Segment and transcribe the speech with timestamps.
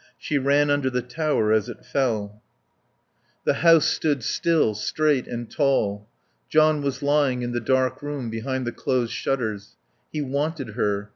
[0.17, 2.41] She ran under the tower as it fell.
[3.43, 6.07] The house stood still, straight and tall.
[6.49, 9.75] John was lying in the dark room behind the closed shutters.
[10.11, 11.09] He wanted her.